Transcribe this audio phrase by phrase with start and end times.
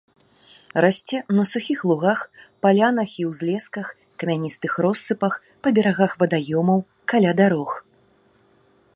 [0.83, 2.19] Расце на сухіх лугах,
[2.65, 3.91] палянах і ўзлесках,
[4.23, 5.33] камяністых россыпах,
[5.67, 6.79] па берагах вадаёмаў,
[7.13, 7.71] каля дарог.